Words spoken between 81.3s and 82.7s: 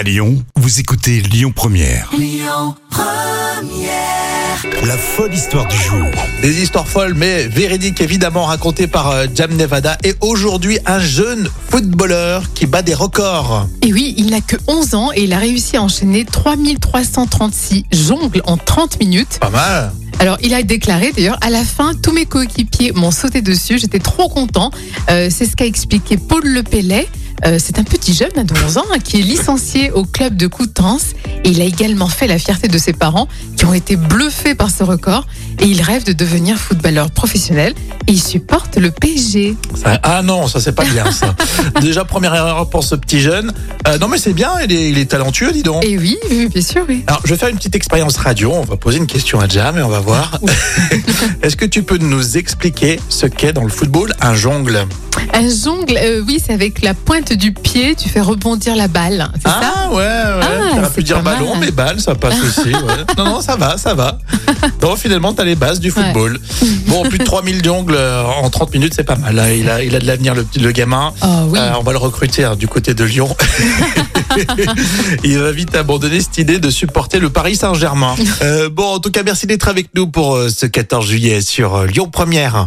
sur Lyon Première.